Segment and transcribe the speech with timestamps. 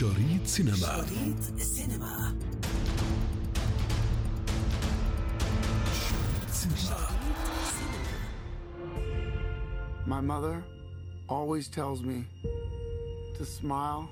[0.00, 0.76] شريط سينما.
[0.76, 2.36] شريط السينما
[6.50, 7.06] سينما.
[10.06, 10.64] My mother
[11.28, 12.18] always tells me
[13.38, 14.08] to smile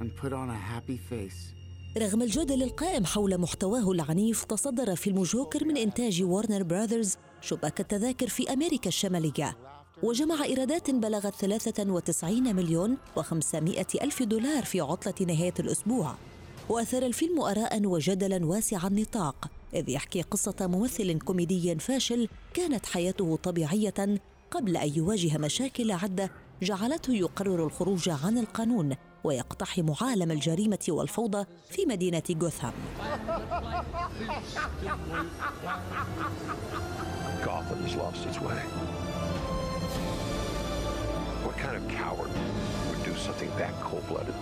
[0.00, 1.54] and put on a happy face.
[1.98, 8.28] رغم الجدل القائم حول محتواه العنيف تصدر فيلم جوكر من إنتاج وارنر براذرز شباك التذاكر
[8.28, 9.56] في أمريكا الشمالية.
[10.02, 16.14] وجمع إيرادات بلغت 93 مليون و500 ألف دولار في عطلة نهاية الأسبوع
[16.68, 24.18] وأثار الفيلم آراء وجدلا واسع النطاق إذ يحكي قصة ممثل كوميدي فاشل كانت حياته طبيعية
[24.50, 26.30] قبل أن يواجه مشاكل عدة
[26.62, 32.72] جعلته يقرر الخروج عن القانون ويقتحم عالم الجريمة والفوضى في مدينة جوثام
[37.44, 38.62] Gotham has lost its way.
[41.46, 42.30] What kind of coward
[42.88, 44.34] would do something that cold-blooded?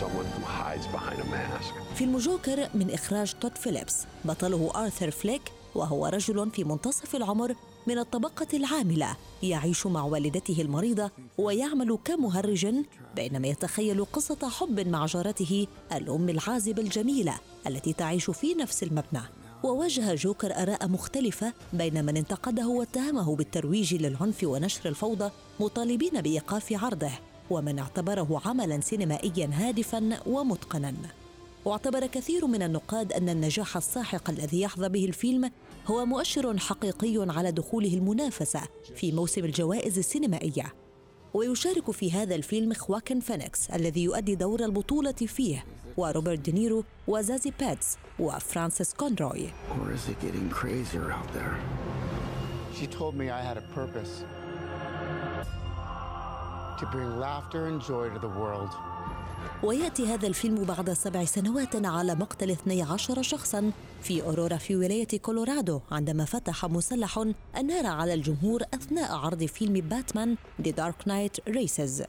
[0.00, 1.74] Someone who hides behind a mask.
[1.94, 5.42] فيلم جوكر من إخراج تود فيليبس بطله آرثر فليك
[5.74, 7.54] وهو رجل في منتصف العمر
[7.86, 12.74] من الطبقة العاملة يعيش مع والدته المريضة ويعمل كمهرج
[13.16, 17.34] بينما يتخيل قصة حب مع جارته الأم العازبة الجميلة
[17.66, 19.22] التي تعيش في نفس المبنى
[19.62, 27.10] وواجه جوكر آراء مختلفة بين من انتقده واتهمه بالترويج للعنف ونشر الفوضى مطالبين بإيقاف عرضه
[27.50, 30.94] ومن اعتبره عملا سينمائيا هادفا ومتقنا.
[31.64, 35.50] واعتبر كثير من النقاد أن النجاح الساحق الذي يحظى به الفيلم
[35.86, 38.60] هو مؤشر حقيقي على دخوله المنافسة
[38.94, 40.85] في موسم الجوائز السينمائية.
[41.36, 45.64] ويشارك في هذا الفيلم خواكن فينيكس الذي يؤدي دور البطولة فيه
[45.96, 49.48] وروبرت دينيرو وزازي باتس وفرانسيس كونروي?
[52.80, 54.12] She told me I had a purpose
[56.80, 58.72] to bring laughter and joy to the world.
[59.62, 63.72] ويأتي هذا الفيلم بعد سبع سنوات على مقتل 12 شخصا
[64.02, 67.24] في أورورا في ولاية كولورادو عندما فتح مسلح
[67.58, 72.06] النار على الجمهور أثناء عرض فيلم باتمان The Dark Knight Races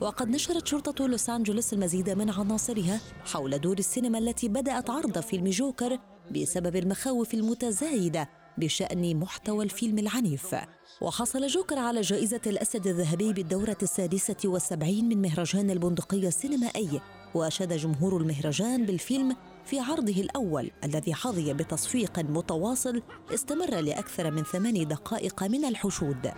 [0.00, 5.50] وقد نشرت شرطة لوس أنجلوس المزيد من عناصرها حول دور السينما التي بدأت عرض فيلم
[5.50, 5.98] جوكر
[6.30, 10.56] بسبب المخاوف المتزايدة بشأن محتوى الفيلم العنيف.
[11.00, 17.00] وحصل جوكر على جائزة الأسد الذهبي بالدورة السادسة والسبعين من مهرجان البندقية السينمائي.
[17.34, 23.02] وأشاد جمهور المهرجان بالفيلم في عرضه الأول الذي حظي بتصفيق متواصل
[23.34, 26.32] استمر لأكثر من ثمان دقائق من الحشود.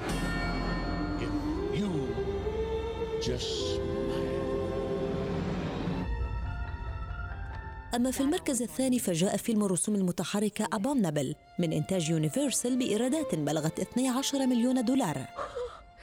[7.94, 14.47] أما في المركز الثاني فجاء فيلم الرسوم المتحركة أبومنابل من إنتاج يونيفرسال بإيرادات بلغت 12
[14.47, 15.26] مليون دولار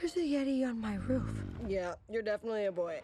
[0.02, 1.28] There's a Yeti on my roof.
[1.68, 2.94] Yeah, you're definitely a boy.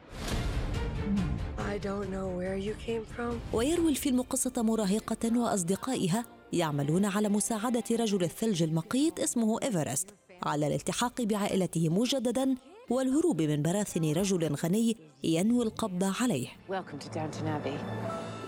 [1.72, 3.40] I don't know where you came from.
[3.52, 11.22] ويروي الفيلم قصة مراهقة وأصدقائها يعملون على مساعدة رجل الثلج المقيت اسمه إيفرست على الالتحاق
[11.22, 12.54] بعائلته مجددا
[12.90, 17.78] والهروب من براثن رجل غني ينوي القبض عليه Welcome to Downton Abbey.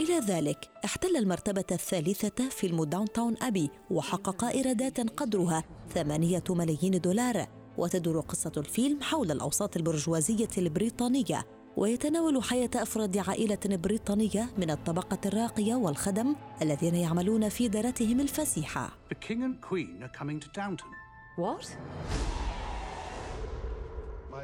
[0.00, 7.46] إلى ذلك احتل المرتبة الثالثة فيلم داون تاون أبي وحقق إيرادات قدرها ثمانية ملايين دولار
[7.78, 11.46] وتدور قصة الفيلم حول الأوساط البرجوازية البريطانية
[11.76, 19.28] ويتناول حياة أفراد عائلة بريطانية من الطبقة الراقية والخدم الذين يعملون في دارتهم الفسيحة the
[19.28, 20.90] king and queen are coming to Downton.
[21.36, 21.66] What?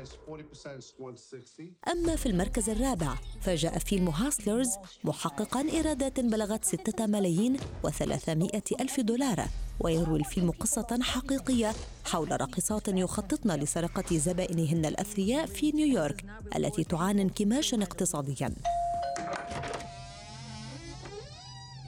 [0.01, 1.73] Minus 40% 160.
[1.89, 4.69] أما في المركز الرابع فجاء فيلم هاسلرز
[5.05, 9.45] محققا إيرادات بلغت ستة ملايين وثلاثمائة ألف دولار
[9.81, 11.73] ويروي الفيلم قصة حقيقية
[12.05, 16.25] حول راقصات يخططن لسرقة زبائنهن الأثرياء في نيويورك
[16.57, 18.55] التي تعاني انكماشا اقتصاديا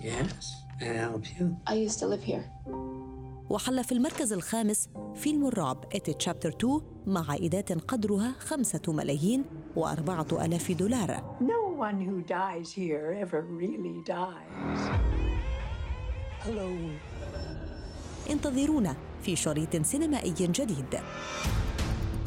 [0.02, 0.46] Yes,
[0.80, 1.44] I help you?
[1.64, 2.44] I used to live here.
[3.52, 9.44] وحل في المركز الخامس فيلم الرعب إت تشابتر 2 مع عائدات قدرها خمسة ملايين
[9.76, 14.80] وأربعة ألاف دولار No one who dies here ever really dies.
[16.44, 16.70] Hello.
[18.30, 21.00] انتظرونا في شريط سينمائي جديد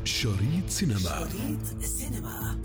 [0.04, 2.60] شريط سينما شريط سينما